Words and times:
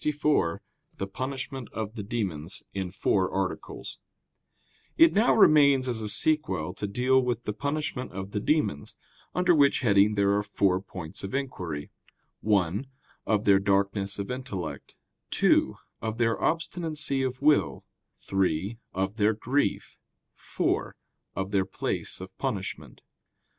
_______________________QUESTION 0.03 0.11
64 0.13 0.61
THE 0.97 1.05
PUNISHMENT 1.05 1.69
OF 1.73 1.93
THE 1.93 2.01
DEMONS 2.01 2.63
(In 2.73 2.89
Four 2.89 3.31
Articles) 3.31 3.99
It 4.97 5.13
now 5.13 5.35
remains 5.35 5.87
as 5.87 6.01
a 6.01 6.09
sequel 6.09 6.73
to 6.73 6.87
deal 6.87 7.21
with 7.21 7.43
the 7.43 7.53
punishment 7.53 8.11
of 8.11 8.31
the 8.31 8.39
demons; 8.39 8.97
under 9.35 9.53
which 9.53 9.81
heading 9.81 10.15
there 10.15 10.31
are 10.35 10.41
four 10.41 10.81
points 10.81 11.23
of 11.23 11.35
inquiry: 11.35 11.91
(1) 12.39 12.87
Of 13.27 13.45
their 13.45 13.59
darkness 13.59 14.17
of 14.17 14.31
intellect; 14.31 14.97
(2) 15.29 15.75
Of 16.01 16.17
their 16.17 16.41
obstinacy 16.43 17.21
of 17.21 17.39
will; 17.43 17.85
(3) 18.15 18.79
Of 18.95 19.17
their 19.17 19.33
grief; 19.33 19.99
(4) 20.33 20.95
Of 21.35 21.51
their 21.51 21.65
place 21.65 22.19
of 22.19 22.35
punishment. 22.39 23.01